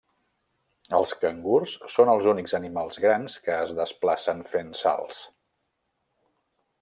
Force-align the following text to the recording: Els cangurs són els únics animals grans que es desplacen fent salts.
Els 0.99 1.11
cangurs 1.23 1.75
són 1.97 2.11
els 2.13 2.29
únics 2.33 2.57
animals 2.61 2.97
grans 3.05 3.35
que 3.45 3.53
es 3.65 3.75
desplacen 3.81 4.41
fent 4.55 4.73
salts. 4.81 5.21